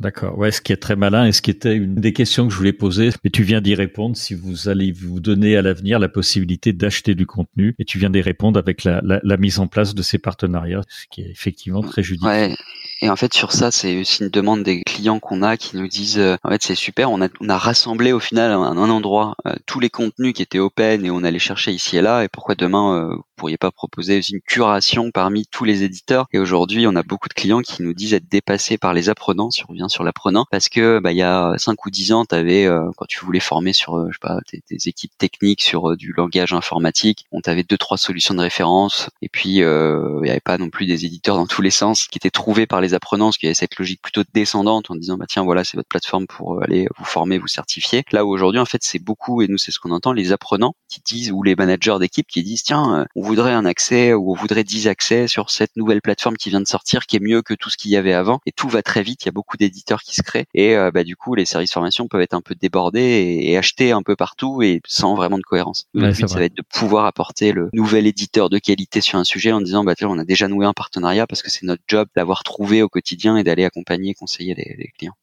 [0.00, 0.38] D'accord.
[0.38, 2.58] Ouais, ce qui est très malin et ce qui était une des questions que je
[2.58, 4.16] voulais poser, mais tu viens d'y répondre.
[4.16, 8.10] Si vous allez vous donner à l'avenir la possibilité d'acheter du contenu, et tu viens
[8.10, 11.82] d'y répondre avec la, la, mise en place de ces partenariats, ce qui est effectivement
[11.82, 12.28] très judicieux.
[12.28, 12.54] Ouais.
[13.00, 15.86] Et en fait, sur ça, c'est aussi une demande des clients qu'on a qui nous
[15.86, 19.36] disent, euh, en fait, c'est super, on a, on a rassemblé au final un endroit
[19.46, 22.24] euh, tous les contenus qui étaient open et on allait chercher ici et là.
[22.24, 26.26] Et pourquoi demain, euh, vous pourriez pas proposer une curation parmi tous les éditeurs?
[26.32, 29.52] Et aujourd'hui, on a beaucoup de clients qui nous disent être dépassés par les apprenants,
[29.52, 32.24] si on revient sur l'apprenant, parce que bah, il y a 5 ou 10 ans,
[32.30, 36.52] avais, quand tu voulais former sur, je sais pas, tes, équipes techniques sur du langage
[36.52, 40.68] informatique, on t'avait deux trois solutions de référence, et puis il n'y avait pas non
[40.68, 43.38] plus des éditeurs dans tous les sens qui étaient trouvés par les les apprenants, parce
[43.38, 46.26] qu'il y avait cette logique plutôt descendante en disant bah tiens voilà c'est votre plateforme
[46.26, 48.04] pour euh, aller vous former, vous certifier.
[48.12, 50.74] Là où aujourd'hui en fait c'est beaucoup et nous c'est ce qu'on entend les apprenants
[50.88, 54.32] qui disent ou les managers d'équipe qui disent tiens euh, on voudrait un accès ou
[54.32, 57.42] on voudrait 10 accès sur cette nouvelle plateforme qui vient de sortir qui est mieux
[57.42, 59.24] que tout ce qu'il y avait avant et tout va très vite.
[59.24, 61.72] Il y a beaucoup d'éditeurs qui se créent et euh, bah du coup les services
[61.72, 65.42] formation peuvent être un peu débordés et, achetés un peu partout et sans vraiment de
[65.42, 65.86] cohérence.
[65.92, 69.24] Le but ça va être de pouvoir apporter le nouvel éditeur de qualité sur un
[69.24, 71.82] sujet en disant bah tiens on a déjà noué un partenariat parce que c'est notre
[71.88, 75.16] job d'avoir trouvé au quotidien et d'aller accompagner conseiller les, clients.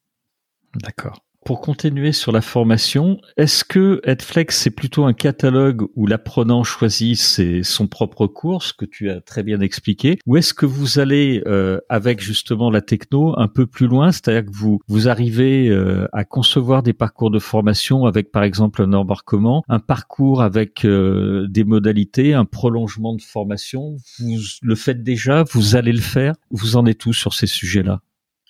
[0.75, 1.23] D'accord.
[1.45, 7.15] Pour continuer sur la formation, est-ce que Edflex c'est plutôt un catalogue où l'apprenant choisit
[7.15, 10.97] ses, son propre cours, ce que tu as très bien expliqué, ou est-ce que vous
[10.97, 15.69] allez euh, avec justement la techno un peu plus loin, c'est-à-dire que vous vous arrivez
[15.69, 20.83] euh, à concevoir des parcours de formation avec par exemple un embarquement, un parcours avec
[20.83, 26.33] euh, des modalités, un prolongement de formation, vous le faites déjà, vous allez le faire,
[26.49, 28.01] vous en êtes tous sur ces sujets-là?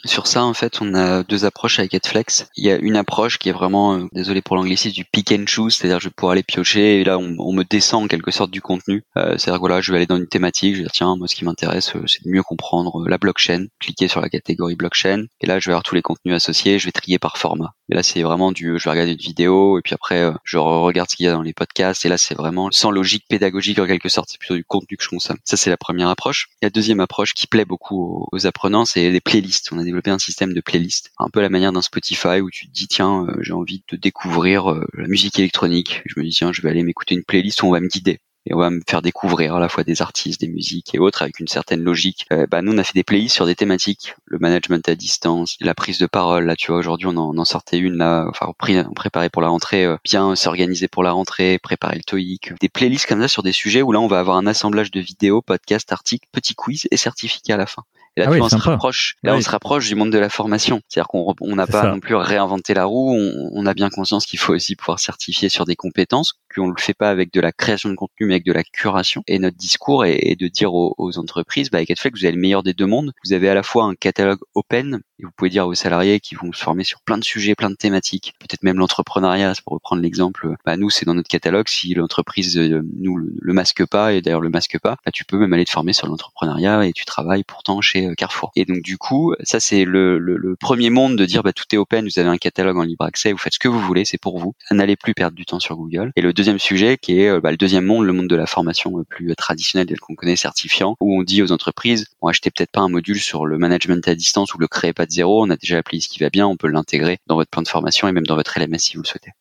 [0.06, 2.48] Sur ça, en fait, on a deux approches avec Edflex.
[2.56, 5.46] Il y a une approche qui est vraiment, euh, désolé pour l'anglicisme, du pick and
[5.48, 8.52] choose, c'est-à-dire je vais pouvoir aller piocher et là on, me descend en quelque sorte
[8.52, 9.04] du contenu.
[9.18, 11.36] Euh, c'est-à-dire voilà, je vais aller dans une thématique, je vais dire tiens, moi ce
[11.36, 15.48] qui m'intéresse, euh, c'est de mieux comprendre la blockchain, cliquer sur la catégorie blockchain et
[15.48, 17.75] là je vais avoir tous les contenus associés, je vais trier par format.
[17.90, 21.10] Et là c'est vraiment du, je vais regarder une vidéo et puis après je regarde
[21.10, 23.88] ce qu'il y a dans les podcasts et là c'est vraiment sans logique pédagogique en
[23.88, 25.38] quelque sorte, c'est plutôt du contenu que je consomme.
[25.44, 26.50] Ça c'est la première approche.
[26.62, 29.70] la deuxième approche qui plaît beaucoup aux, apprenants, c'est les playlists.
[29.72, 32.68] On a développé un système de playlist, un peu la manière d'un Spotify où tu
[32.68, 36.02] te dis tiens, euh, j'ai envie de découvrir euh, la musique électronique.
[36.06, 38.20] Je me dis tiens, je vais aller m'écouter une playlist où on va me guider
[38.46, 41.22] et on va me faire découvrir à la fois des artistes, des musiques et autres
[41.22, 42.26] avec une certaine logique.
[42.32, 45.58] Euh, bah, nous, on a fait des playlists sur des thématiques, le management à distance,
[45.62, 46.46] la prise de parole.
[46.46, 49.88] Là, tu vois, aujourd'hui, on en, sortait une là, enfin, on préparait pour la rentrée,
[50.04, 52.54] bien s'organiser pour la rentrée, préparer le TOEIC.
[52.60, 55.00] Des playlists comme ça sur des sujets où là, on va avoir un assemblage de
[55.00, 57.84] vidéos, podcasts, articles, petits quiz et certificats à la fin.
[58.18, 59.18] Et là, ah on se rapproche.
[59.24, 60.82] Là, on se rapproche du monde de la formation.
[60.88, 63.14] C'est-à-dire qu'on n'a pas non plus réinventé la roue.
[63.14, 66.80] On, on a bien conscience qu'il faut aussi pouvoir certifier sur des compétences, qu'on le
[66.80, 69.24] fait pas avec de la création de contenu, mais avec de la curation.
[69.28, 72.64] Et notre discours est, de dire aux, entreprises, bah, avec que vous avez le meilleur
[72.64, 73.12] des deux mondes.
[73.24, 76.36] Vous avez à la fois un catalogue open, et vous pouvez dire aux salariés qui
[76.36, 80.02] vont se former sur plein de sujets, plein de thématiques, peut-être même l'entrepreneuriat, pour reprendre
[80.02, 80.56] l'exemple.
[80.66, 81.68] Bah, nous, c'est dans notre catalogue.
[81.68, 85.38] Si l'entreprise euh, nous le, masque pas, et d'ailleurs le masque pas, bah, tu peux
[85.38, 88.52] même aller te former sur l'entrepreneuriat et tu travailles pourtant chez euh, Carrefour.
[88.56, 91.78] Et donc du coup, ça c'est le, le, premier monde de dire bah, tout est
[91.78, 94.20] open, vous avez un catalogue en libre accès, vous faites ce que vous voulez, c'est
[94.20, 94.54] pour vous.
[94.72, 96.12] N'allez plus perdre du temps sur Google.
[96.16, 98.46] Et le deuxième sujet qui est euh, bah, le deuxième monde, le monde de la
[98.46, 102.72] formation plus traditionnel, tel qu'on connaît, certifiant, où on dit aux entreprises, bon, achetez peut-être
[102.72, 105.50] pas un module sur le management à distance ou le créez pas de zéro, on
[105.50, 108.12] a déjà ce qui va bien, on peut l'intégrer dans votre plan de formation et
[108.12, 109.32] même dans votre LMS si vous le souhaitez.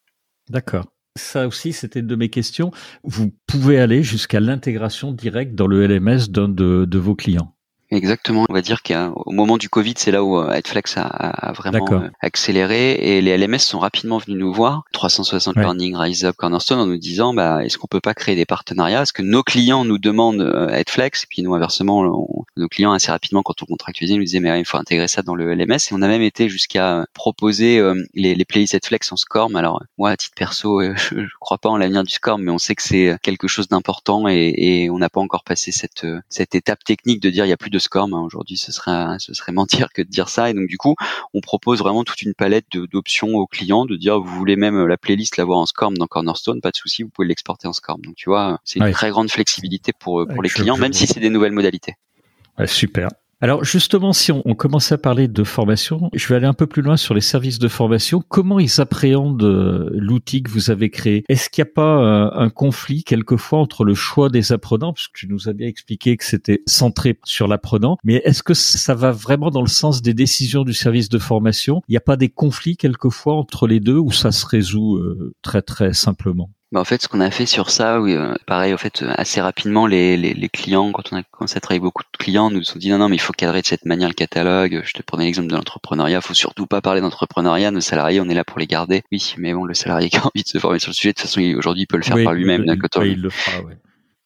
[0.49, 0.87] D'accord.
[1.17, 2.73] Ça aussi, c'était une de mes questions.
[3.05, 7.54] Vous pouvez aller jusqu'à l'intégration directe dans le LMS d'un de vos clients.
[7.91, 8.47] Exactement.
[8.49, 11.87] On va dire qu'au moment du Covid, c'est là où euh, Headflex a, a vraiment
[11.93, 16.81] euh, accéléré et les LMS sont rapidement venus nous voir, 360 Learning, Rise Up, Cornerstone,
[16.81, 19.03] en nous disant, bah, est-ce qu'on peut pas créer des partenariats?
[19.03, 22.03] Est-ce que nos clients nous demandent euh, Headflex Et puis nous, inversement,
[22.57, 25.35] nos clients, assez rapidement, quand on contractualisait, nous disaient, mais il faut intégrer ça dans
[25.35, 25.75] le LMS.
[25.91, 27.81] Et on a même été jusqu'à proposer
[28.15, 29.55] les, les playlists Headflex en SCORM.
[29.57, 32.59] Alors, moi, à titre perso, je, je crois pas en l'avenir du SCORM, mais on
[32.59, 36.55] sait que c'est quelque chose d'important et, et on n'a pas encore passé cette, cette
[36.55, 38.15] étape technique de dire, il y a plus de SCORM.
[38.15, 38.21] Hein.
[38.21, 40.51] Aujourd'hui, ce serait, ce serait mentir que de dire ça.
[40.51, 40.95] Et donc, du coup,
[41.33, 44.97] on propose vraiment toute une palette d'options aux clients de dire, vous voulez même la
[44.97, 48.01] playlist l'avoir en SCORM dans Cornerstone, pas de souci, vous pouvez l'exporter en SCORM.
[48.03, 51.21] Donc, tu vois, c'est une très grande flexibilité pour, pour les clients, même si c'est
[51.21, 51.95] des nouvelles modalités.
[52.67, 53.09] super.
[53.41, 56.67] Alors justement, si on, on commençait à parler de formation, je vais aller un peu
[56.67, 58.23] plus loin sur les services de formation.
[58.29, 61.25] Comment ils appréhendent euh, l'outil que vous avez créé?
[61.29, 65.09] Est-ce qu'il n'y a pas euh, un conflit quelquefois entre le choix des apprenants, parce
[65.09, 68.95] que tu nous as bien expliqué que c'était centré sur l'apprenant, mais est-ce que ça
[68.95, 71.83] va vraiment dans le sens des décisions du service de formation?
[71.89, 75.35] Il n'y a pas des conflits quelquefois entre les deux ou ça se résout euh,
[75.43, 76.51] très très simplement?
[76.75, 79.41] Bah, en fait, ce qu'on a fait sur ça, oui, euh, pareil, en fait, assez
[79.41, 82.63] rapidement, les, les, les, clients, quand on a commencé à travailler beaucoup de clients, nous
[82.73, 84.83] ont dit non, non, mais il faut cadrer de cette manière le catalogue.
[84.85, 86.21] Je te prenais l'exemple de l'entrepreneuriat.
[86.21, 87.71] Faut surtout pas parler d'entrepreneuriat.
[87.71, 89.05] Nos salariés, on est là pour les garder.
[89.13, 91.15] Oui, mais bon, le salarié qui a envie de se former sur le sujet, de
[91.15, 92.65] toute façon, aujourd'hui, il peut le faire par lui-même.
[92.97, 93.79] Oui, il le fera, ouais.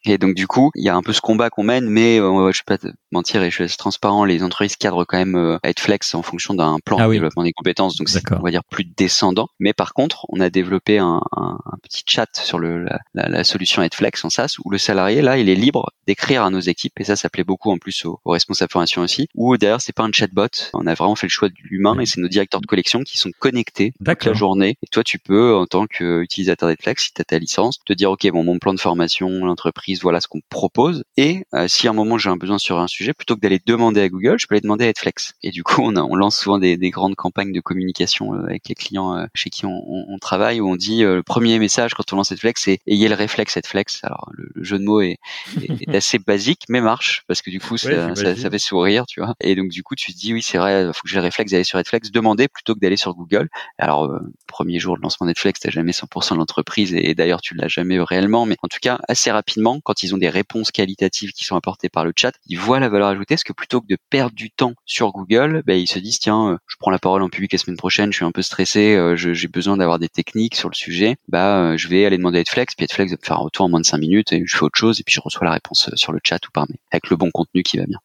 [0.04, 2.52] Et donc du coup, il y a un peu ce combat qu'on mène, mais euh,
[2.52, 5.58] je vais pas te mentir et je suis transparent, les entreprises cadrent quand même euh,
[5.62, 8.42] à être flex en fonction d'un plan ah de développement des compétences, donc c'est on
[8.42, 9.48] va dire plus descendant.
[9.58, 13.28] Mais par contre, on a développé un, un, un petit chat sur le, la, la,
[13.28, 16.60] la solution flex en SaaS où le salarié là, il est libre d'écrire à nos
[16.60, 19.28] équipes et ça, ça plaît beaucoup en plus aux, responsables formation aussi.
[19.34, 22.06] Ou d'ailleurs, c'est pas un chatbot, on a vraiment fait le choix de l'humain et
[22.06, 24.76] c'est nos directeurs de collection qui sont connectés toute la journée.
[24.82, 28.10] Et toi, tu peux en tant qu'utilisateur d'Edflex, si tu as ta licence, te dire
[28.10, 31.04] ok, bon, mon plan de formation, l'entreprise voilà ce qu'on propose.
[31.16, 33.60] Et euh, si à un moment j'ai un besoin sur un sujet, plutôt que d'aller
[33.64, 35.32] demander à Google, je peux aller demander à Edflex.
[35.42, 38.68] Et du coup, on, on lance souvent des, des, grandes campagnes de communication euh, avec
[38.68, 42.12] les clients euh, chez qui on, on, travaille, où on dit le premier message quand
[42.12, 44.00] on lance Edflex, c'est ayez le réflexe Edflex.
[44.02, 45.18] Alors le, jeu de mots est,
[45.62, 49.20] est, assez basique, mais marche parce que du coup ça, ça, ça, fait sourire, tu
[49.20, 49.34] vois.
[49.40, 51.52] Et donc du coup, tu te dis oui, c'est vrai, faut que j'ai le réflexe
[51.52, 53.48] d'aller sur Edflex, demander plutôt que d'aller sur Google.
[53.78, 54.10] Alors
[54.46, 57.68] premier jour de lancement Netflix, t'as jamais 100% de l'entreprise et, et d'ailleurs tu l'as
[57.68, 61.44] jamais réellement, mais en tout cas assez rapidement quand ils ont des réponses qualitatives qui
[61.44, 63.96] sont apportées par le chat, ils voient la valeur ajoutée, parce que plutôt que de
[64.10, 67.22] perdre du temps sur Google, bah, ils se disent tiens, euh, je prends la parole
[67.22, 70.08] en public la semaine prochaine, je suis un peu stressé, euh, j'ai besoin d'avoir des
[70.08, 73.26] techniques sur le sujet, bah je vais aller demander à Edflex, puis Edflex va me
[73.26, 75.14] faire un retour en moins de 5 minutes et je fais autre chose et puis
[75.14, 77.78] je reçois la réponse sur le chat ou par mail avec le bon contenu qui
[77.78, 77.98] va bien.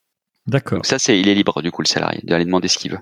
[0.48, 0.80] D'accord.
[0.80, 3.00] Donc ça c'est il est libre du coup le salarié d'aller demander ce qu'il veut.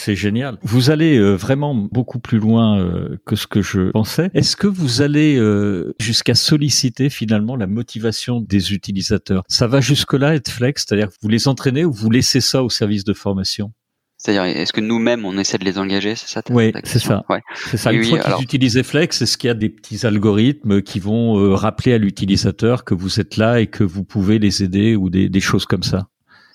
[0.00, 0.56] C'est génial.
[0.62, 4.30] Vous allez euh, vraiment beaucoup plus loin euh, que ce que je pensais.
[4.32, 9.42] Est-ce que vous allez euh, jusqu'à solliciter finalement la motivation des utilisateurs?
[9.46, 12.70] Ça va jusque-là être flex, c'est-à-dire que vous les entraînez ou vous laissez ça au
[12.70, 13.72] service de formation?
[14.16, 17.22] C'est-à-dire, est-ce que nous-mêmes, on essaie de les engager, c'est ça Oui, c'est ça.
[17.28, 17.40] Ouais.
[17.66, 17.92] C'est ça.
[17.92, 21.92] Une fois qu'ils utilisent Flex, est-ce qu'il y a des petits algorithmes qui vont rappeler
[21.92, 25.40] à l'utilisateur que vous êtes là et que vous pouvez les aider ou des, des
[25.40, 26.08] choses comme ça?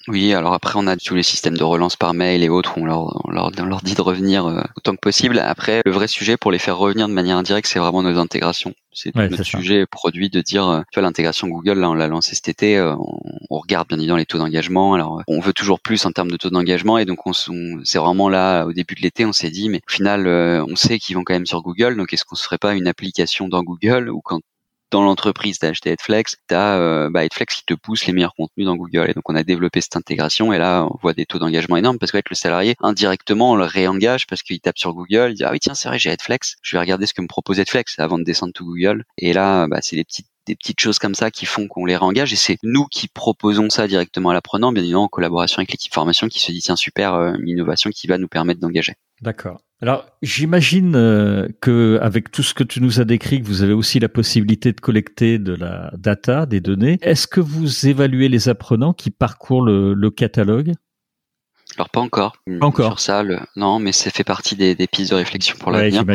[0.07, 2.81] Oui, alors après on a tous les systèmes de relance par mail et autres où
[2.81, 5.39] on leur, on leur, leur dit de revenir euh, autant que possible.
[5.39, 8.75] Après, le vrai sujet pour les faire revenir de manière indirecte, c'est vraiment nos intégrations.
[8.93, 12.35] C'est le sujet produit de dire, euh, tu vois, l'intégration Google, là on l'a lancé
[12.35, 12.95] cet été, euh,
[13.49, 14.93] on, regarde bien évidemment les taux d'engagement.
[14.93, 18.29] Alors on veut toujours plus en termes de taux d'engagement et donc on, c'est vraiment
[18.29, 21.23] là au début de l'été, on s'est dit, mais au final, on sait qu'ils vont
[21.23, 24.21] quand même sur Google, donc est-ce qu'on se ferait pas une application dans Google ou
[24.21, 24.41] quand
[24.91, 28.33] dans l'entreprise, tu as acheté Headflex, tu as euh, bah, qui te pousse les meilleurs
[28.35, 29.09] contenus dans Google.
[29.09, 31.99] Et donc on a développé cette intégration et là on voit des taux d'engagement énormes
[31.99, 35.43] parce que le salarié indirectement on le réengage parce qu'il tape sur Google, il dit
[35.43, 37.99] ah oui tiens c'est vrai j'ai Headflex, je vais regarder ce que me propose Headflex
[37.99, 39.03] avant de descendre tout Google.
[39.17, 41.97] Et là bah, c'est des petites des petites choses comme ça qui font qu'on les
[41.97, 45.71] réengage et c'est nous qui proposons ça directement à l'apprenant, bien évidemment en collaboration avec
[45.71, 48.93] l'équipe formation qui se dit tiens super euh, une innovation qui va nous permettre d'engager.
[49.21, 49.61] D'accord.
[49.81, 53.73] Alors, j'imagine euh, que avec tout ce que tu nous as décrit, que vous avez
[53.73, 56.97] aussi la possibilité de collecter de la data, des données.
[57.01, 60.73] Est-ce que vous évaluez les apprenants qui parcourent le, catalogue?
[61.75, 62.37] Alors pas encore.
[62.59, 62.85] Pas encore.
[62.85, 63.23] Sur ça,
[63.57, 66.05] non, mais ça fait partie des, des pistes de réflexion pour l'avenir.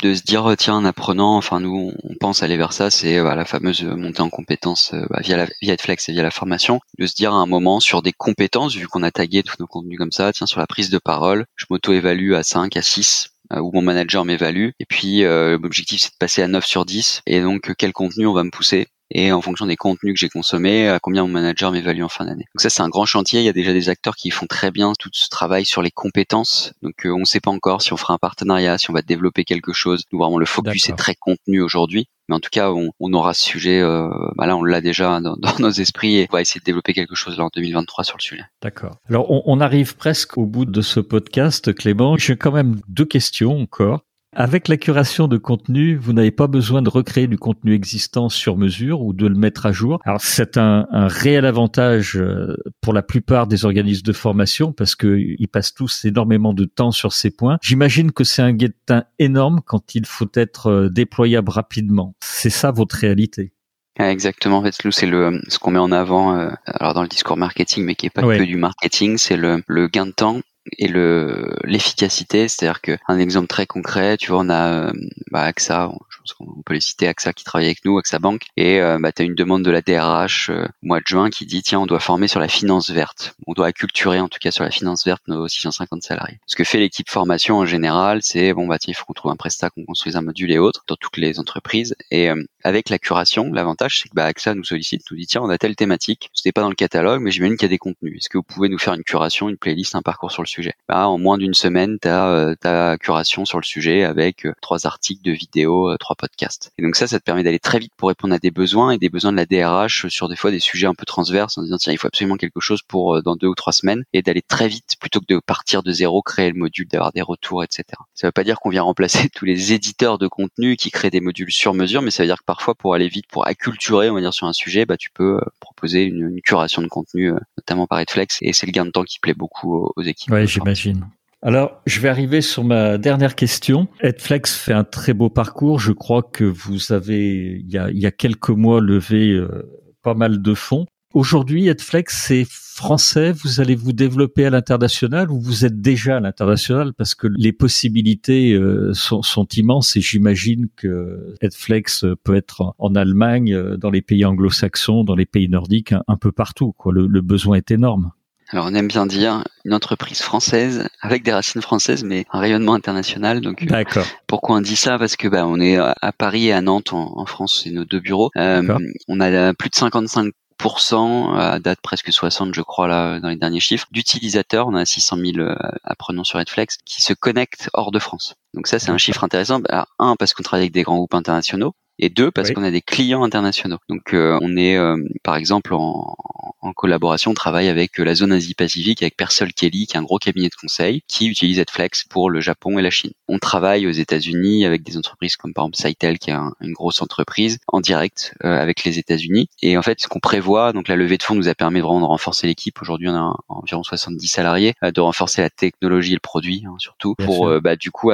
[0.00, 3.34] De se dire tiens un apprenant enfin nous on pense aller vers ça c'est bah,
[3.34, 6.78] la fameuse montée en compétences euh, bah, via la via Flex et via la formation
[6.98, 9.66] de se dire à un moment sur des compétences vu qu'on a tagué tous nos
[9.66, 12.82] contenus comme ça tiens sur la prise de parole je m'auto évalue à 5 à
[12.82, 16.64] 6 euh, où mon manager m'évalue et puis euh, l'objectif c'est de passer à 9
[16.64, 18.86] sur 10 et donc quel contenu on va me pousser?
[19.10, 22.24] Et en fonction des contenus que j'ai consommés, à combien mon manager m'évalue en fin
[22.24, 22.44] d'année.
[22.54, 23.40] Donc ça c'est un grand chantier.
[23.40, 25.90] Il y a déjà des acteurs qui font très bien tout ce travail sur les
[25.90, 26.72] compétences.
[26.82, 29.02] Donc euh, on ne sait pas encore si on fera un partenariat, si on va
[29.02, 30.04] développer quelque chose.
[30.12, 32.08] Nous vraiment le focus est très contenu aujourd'hui.
[32.28, 33.80] Mais en tout cas, on, on aura ce sujet.
[33.80, 36.64] Euh, bah là, on l'a déjà dans, dans, nos esprits et on va essayer de
[36.64, 38.44] développer quelque chose là en 2023 sur le sujet.
[38.62, 38.98] D'accord.
[39.08, 42.16] Alors, on, on arrive presque au bout de ce podcast, Clément.
[42.18, 44.02] J'ai quand même deux questions encore.
[44.36, 48.58] Avec la curation de contenu, vous n'avez pas besoin de recréer du contenu existant sur
[48.58, 50.00] mesure ou de le mettre à jour.
[50.04, 55.48] Alors c'est un, réel avantage euh, pour la plupart des organismes de formation parce qu'ils
[55.50, 57.58] passent tous énormément de temps sur ces points.
[57.62, 62.14] J'imagine que c'est un gain de temps énorme quand il faut être euh, déployable rapidement.
[62.22, 63.54] C'est ça votre réalité.
[63.98, 64.58] Exactement.
[64.58, 66.36] En fait, c'est le ce qu'on met en avant.
[66.36, 69.62] Euh, alors dans le discours marketing, mais qui est pas que du marketing, c'est le,
[69.66, 70.40] le gain de temps
[70.76, 74.92] et le l'efficacité, c'est-à-dire que un exemple très concret, tu vois, on a euh,
[75.30, 78.46] bah, AXA, je pense qu'on peut les citer, AXA qui travaille avec nous, AXA Bank,
[78.56, 81.30] et euh, bah, tu as une demande de la DRH euh, au mois de juin
[81.30, 84.38] qui dit tiens, on doit former sur la finance verte, on doit acculturer en tout
[84.40, 86.40] cas sur la finance verte nos 650 salariés.
[86.46, 89.32] Ce que fait l'équipe formation en général, c'est bon bah tiens, il faut qu'on trouve
[89.32, 92.28] un prestat, qu'on construise un module et autres dans toutes les entreprises, et
[92.64, 95.58] avec la curation, l'avantage c'est que bah, AXA nous sollicite, nous dit tiens, on a
[95.58, 98.16] telle thématique, c'était pas dans le catalogue, mais j'imagine qu'il y a des contenus.
[98.18, 100.57] Est-ce que vous pouvez nous faire une curation, une playlist, un parcours sur le sujet?
[100.88, 104.52] Bah, En moins d'une semaine, tu as euh, ta curation sur le sujet avec euh,
[104.60, 106.72] trois articles, deux vidéos, euh, trois podcasts.
[106.78, 108.98] Et donc ça, ça te permet d'aller très vite pour répondre à des besoins et
[108.98, 111.76] des besoins de la DRH sur des fois des sujets un peu transverses en disant
[111.78, 114.68] tiens, il faut absolument quelque chose pour dans deux ou trois semaines et d'aller très
[114.68, 117.84] vite plutôt que de partir de zéro, créer le module, d'avoir des retours, etc.
[118.14, 121.20] Ça veut pas dire qu'on vient remplacer tous les éditeurs de contenu qui créent des
[121.20, 124.14] modules sur mesure, mais ça veut dire que parfois pour aller vite, pour acculturer, on
[124.14, 127.86] va dire sur un sujet, bah tu peux proposer une, une curation de contenu, notamment
[127.86, 130.30] par Redflex, et c'est le gain de temps qui plaît beaucoup aux, équipes.
[130.48, 131.06] J'imagine.
[131.40, 133.86] Alors, je vais arriver sur ma dernière question.
[134.00, 135.78] Edflex fait un très beau parcours.
[135.78, 139.70] Je crois que vous avez, il y a, il y a quelques mois, levé euh,
[140.02, 140.86] pas mal de fonds.
[141.14, 143.32] Aujourd'hui, Edflex, c'est français.
[143.32, 146.92] Vous allez vous développer à l'international ou vous êtes déjà à l'international?
[146.92, 152.94] Parce que les possibilités euh, sont, sont, immenses et j'imagine que Edflex peut être en
[152.96, 156.72] Allemagne, euh, dans les pays anglo-saxons, dans les pays nordiques, un, peu partout.
[156.72, 156.92] Quoi.
[156.92, 158.10] le besoin est énorme.
[158.50, 162.74] Alors on aime bien dire une entreprise française avec des racines françaises mais un rayonnement
[162.74, 163.40] international.
[163.40, 163.84] Donc euh,
[164.26, 164.98] pourquoi on dit ça?
[164.98, 168.00] Parce que bah on est à Paris et à Nantes en, France, c'est nos deux
[168.00, 168.30] bureaux.
[168.36, 173.36] Euh, on a plus de 55% à date presque 60 je crois là dans les
[173.36, 174.66] derniers chiffres d'utilisateurs.
[174.66, 178.34] On a 600 000 euh, apprenants sur Netflix qui se connectent hors de France.
[178.54, 179.60] Donc ça c'est un chiffre intéressant.
[179.60, 182.70] Bah, un parce qu'on travaille avec des grands groupes internationaux et deux parce qu'on a
[182.70, 183.78] des clients internationaux.
[183.88, 184.78] Donc on est
[185.22, 186.16] par exemple en,
[186.60, 190.18] en collaboration, on travaille avec la zone Asie-Pacifique avec Persol Kelly, qui est un gros
[190.18, 193.12] cabinet de conseil, qui utilise Edflex pour le Japon et la Chine.
[193.28, 197.00] On travaille aux États-Unis avec des entreprises comme par exemple Saitel, qui est une grosse
[197.00, 199.48] entreprise, en direct avec les États-Unis.
[199.62, 202.00] Et en fait, ce qu'on prévoit, donc la levée de fonds nous a permis vraiment
[202.00, 202.80] de renforcer l'équipe.
[202.82, 207.14] Aujourd'hui, on a environ 70 salariés, de renforcer la technologie et le produit hein, surtout,
[207.14, 208.10] pour bah, du coup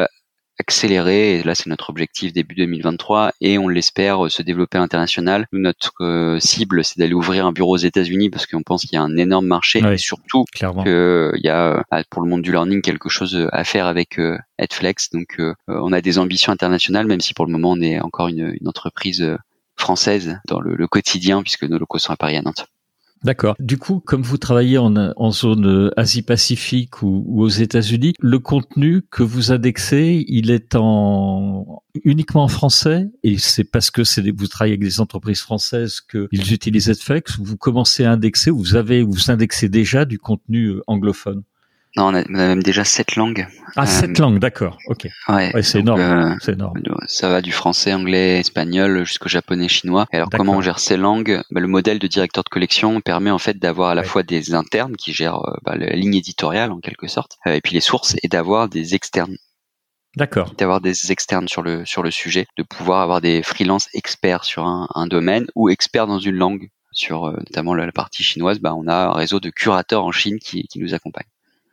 [0.58, 5.46] accélérer, et là c'est notre objectif début 2023, et on l'espère se développer à l'international.
[5.52, 8.96] Notre euh, cible, c'est d'aller ouvrir un bureau aux États-Unis parce qu'on pense qu'il y
[8.96, 12.82] a un énorme marché, et surtout qu'il y a euh, pour le monde du learning
[12.82, 15.10] quelque chose à faire avec euh, Edflex.
[15.10, 18.54] Donc on a des ambitions internationales, même si pour le moment on est encore une,
[18.66, 19.36] entreprise
[19.76, 22.66] française dans le, le, quotidien puisque nos locaux sont à Paris à Nantes.
[23.24, 23.56] D'accord.
[23.58, 29.00] Du coup, comme vous travaillez en, en zone euh, Asie-Pacifique ou, aux États-Unis, le contenu
[29.10, 33.10] que vous indexez, il est en uniquement en français?
[33.22, 37.38] Et c'est parce que c'est vous travaillez avec des entreprises françaises qu'ils utilisent Netflix.
[37.40, 41.42] Vous commencez à indexer, vous avez vous indexez déjà du contenu euh, anglophone?
[41.96, 43.46] Non, on a, même déjà sept langues.
[43.76, 44.78] Ah, sept euh, langues, d'accord.
[44.88, 45.06] Ok.
[45.28, 46.00] Ouais, c'est énorme.
[46.00, 46.80] Euh, c'est énorme.
[47.06, 50.06] Ça va du français, anglais, espagnol jusqu'au japonais, chinois.
[50.12, 51.40] alors, comment on gère ces langues?
[51.52, 54.54] Bah, Le modèle de directeur de collection permet en fait d'avoir à la fois des
[54.54, 58.16] internes qui gèrent euh, bah, la ligne éditoriale en quelque sorte, et puis les sources,
[58.24, 59.36] et d'avoir des externes.
[60.16, 60.52] D'accord.
[60.58, 64.64] D'avoir des externes sur le sur le sujet, de pouvoir avoir des freelances experts sur
[64.64, 68.86] un, un domaine ou experts dans une langue sur notamment la, partie chinoise, bah, on
[68.86, 71.26] a un réseau de curateurs en Chine qui, qui nous accompagnent.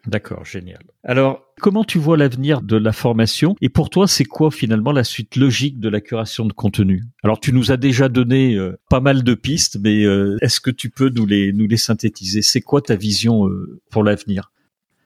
[0.07, 0.81] D'accord, génial.
[1.03, 5.03] Alors, comment tu vois l'avenir de la formation Et pour toi, c'est quoi finalement la
[5.03, 7.03] suite logique de la curation de contenu?
[7.23, 10.71] Alors, tu nous as déjà donné euh, pas mal de pistes, mais euh, est-ce que
[10.71, 12.41] tu peux nous les, nous les synthétiser?
[12.41, 14.51] C'est quoi ta vision euh, pour l'avenir?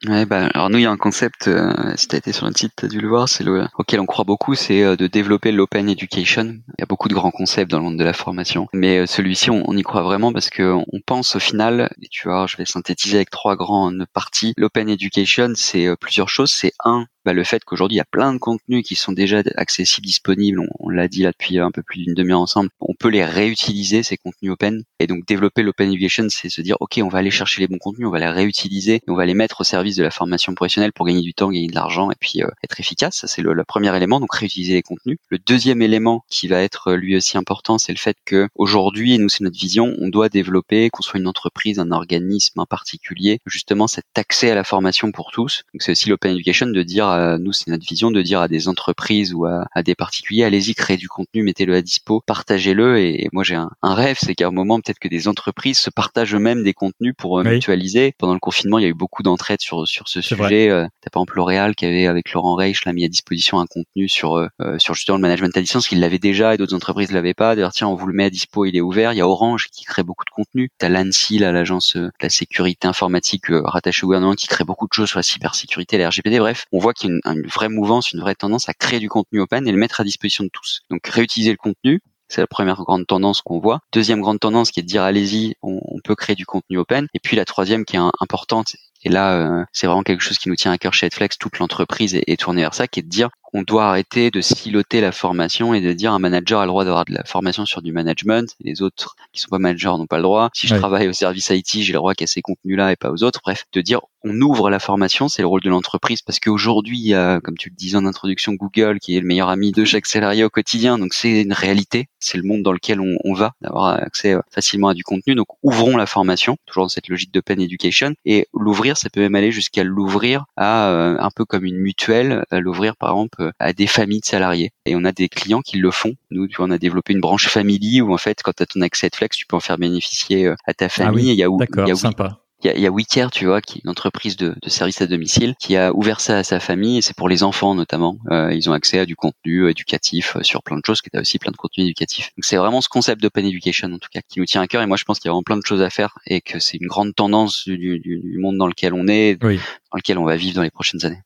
[0.08, 2.60] Ouais, bah, alors nous, il y a un concept, euh, si tu été sur notre
[2.60, 5.08] site, tu as dû le voir, c'est le, auquel on croit beaucoup, c'est euh, de
[5.08, 6.44] développer l'open education.
[6.44, 9.06] Il y a beaucoup de grands concepts dans le monde de la formation, mais euh,
[9.08, 12.58] celui-ci, on, y croit vraiment parce que on pense au final, et tu vois, je
[12.58, 14.54] vais synthétiser avec trois grandes parties.
[14.58, 16.52] L'open education, c'est plusieurs choses.
[16.52, 19.41] C'est un, bah, le fait qu'aujourd'hui il y a plein de contenus qui sont déjà
[19.56, 23.10] accessibles, disponibles, on, l'a dit là depuis un peu plus d'une demi-heure ensemble, on peut
[23.10, 27.08] les réutiliser ces contenus open et donc développer l'open education, c'est se dire ok on
[27.08, 29.63] va aller chercher les bons contenus, on va les réutiliser, on va les mettre au
[29.63, 32.48] service de la formation professionnelle pour gagner du temps, gagner de l'argent et puis euh,
[32.64, 33.18] être efficace.
[33.18, 35.18] Ça c'est le, premier élément, donc réutiliser les contenus.
[35.30, 39.14] Le deuxième élément qui va être euh, lui aussi important, c'est le fait que aujourd'hui
[39.14, 42.66] et nous c'est notre vision, on doit développer, qu'on soit une entreprise, un organisme, un
[42.66, 45.64] particulier, justement cet accès à la formation pour tous.
[45.74, 48.68] Donc c'est aussi l'open education de dire nous, c'est notre vision de dire à des
[48.68, 53.00] entreprises ou à, des particuliers, allez-y, créez du contenu, mettez-le à dispo, partagez-le.
[53.00, 56.36] Et, moi, j'ai un, rêve, c'est qu'à un moment, peut-être que des entreprises se partagent
[56.36, 58.14] eux-mêmes des contenus pour euh, mutualiser.
[58.18, 60.70] Pendant le confinement, il y a eu beaucoup d'entraide sur sur ce sujet.
[60.70, 63.66] Euh, T'as par exemple L'Oréal qui avait avec Laurent Reich l'a mis à disposition un
[63.66, 66.76] contenu sur euh, euh, sur justement le management à distance qu'il l'avait déjà et d'autres
[66.76, 67.56] entreprises l'avaient pas.
[67.56, 69.12] D'ailleurs, tiens, on vous le met à dispo, il est ouvert.
[69.12, 70.70] Il y a Orange qui crée beaucoup de contenu.
[70.78, 75.10] T'as l'ANSI, l'agence de la sécurité informatique rattachée au gouvernement, qui crée beaucoup de choses
[75.10, 76.40] sur la cybersécurité, la RGPD.
[76.40, 79.00] Bref, on voit qu'il y a une, une vraie mouvance, une vraie tendance à créer
[79.00, 80.82] du contenu open et le mettre à disposition de tous.
[80.90, 83.80] Donc réutiliser le contenu, c'est la première grande tendance qu'on voit.
[83.94, 87.08] Deuxième grande tendance qui est de dire allez-y, on, peut créer du contenu open.
[87.14, 90.50] Et puis la troisième qui est importante, et là euh, c'est vraiment quelque chose qui
[90.50, 93.04] nous tient à cœur chez Edflex, toute l'entreprise est, est, tournée vers ça, qui est
[93.04, 96.65] de dire on doit arrêter de siloter la formation et de dire un manager a
[96.65, 99.60] le droit d'avoir de la formation sur du management, et les autres qui sont pas
[99.60, 100.50] managers n'ont pas le droit.
[100.54, 103.24] Si je travaille au service IT, j'ai le droit qu'à ces contenus-là et pas aux
[103.24, 103.39] autres.
[103.46, 107.08] Bref, de dire on ouvre la formation, c'est le rôle de l'entreprise parce qu'aujourd'hui, il
[107.08, 109.86] y a, comme tu le disais en introduction, Google qui est le meilleur ami de
[109.86, 110.98] chaque salarié au quotidien.
[110.98, 114.42] Donc c'est une réalité, c'est le monde dans lequel on, on va, d'avoir accès euh,
[114.50, 115.36] facilement à du contenu.
[115.36, 118.16] Donc ouvrons la formation, toujours dans cette logique de pen education.
[118.26, 122.44] Et l'ouvrir, ça peut même aller jusqu'à l'ouvrir à euh, un peu comme une mutuelle,
[122.52, 124.72] l'ouvrir par exemple à des familles de salariés.
[124.86, 126.16] Et on a des clients qui le font.
[126.32, 128.66] Nous, tu vois, on a développé une branche family où en fait, quand tu as
[128.66, 131.30] ton accès à Flex, tu peux en faire bénéficier euh, à ta ah famille.
[131.30, 132.40] il y a où, il y a sympa.
[132.65, 134.99] Il y a, y a WeCare, tu vois, qui est une entreprise de, de service
[134.99, 138.17] à domicile, qui a ouvert ça à sa famille, et c'est pour les enfants notamment.
[138.32, 141.19] Euh, ils ont accès à du contenu éducatif euh, sur plein de choses, qui a
[141.19, 142.32] aussi plein de contenu éducatif.
[142.36, 144.82] Donc c'est vraiment ce concept d'open education, en tout cas, qui nous tient à cœur,
[144.82, 146.58] et moi je pense qu'il y a vraiment plein de choses à faire, et que
[146.58, 149.47] c'est une grande tendance du, du, monde dans lequel on est, dans
[149.93, 151.21] lequel on va vivre dans les prochaines années.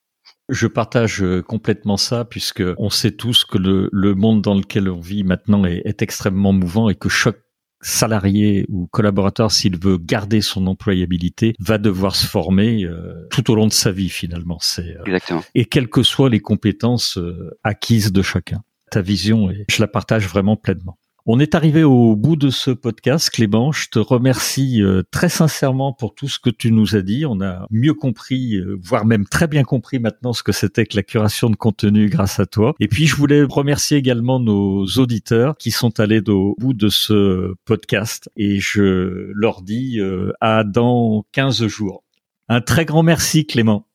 [0.50, 4.90] Je partage euh, complètement ça puisque on sait tous que le, le monde dans lequel
[4.90, 7.38] on vit maintenant est, est extrêmement mouvant et que chaque
[7.80, 13.54] salarié ou collaborateur, s'il veut garder son employabilité, va devoir se former euh, tout au
[13.54, 14.58] long de sa vie finalement.
[14.60, 15.42] C'est euh, exactement.
[15.54, 17.18] Et quelles que soient les compétences
[17.64, 18.62] acquises de chacun.
[18.90, 20.98] Ta vision, je la partage vraiment pleinement.
[21.26, 23.72] On est arrivé au bout de ce podcast, Clément.
[23.72, 27.26] Je te remercie euh, très sincèrement pour tout ce que tu nous as dit.
[27.26, 30.96] On a mieux compris, euh, voire même très bien compris maintenant ce que c'était que
[30.96, 32.74] la curation de contenu grâce à toi.
[32.80, 37.54] Et puis, je voulais remercier également nos auditeurs qui sont allés au bout de ce
[37.66, 38.30] podcast.
[38.36, 42.02] Et je leur dis euh, à dans 15 jours.
[42.48, 43.86] Un très grand merci, Clément.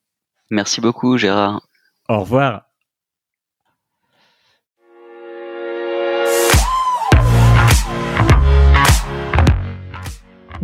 [0.51, 1.67] Merci beaucoup, Gérard.
[2.07, 2.64] Au revoir.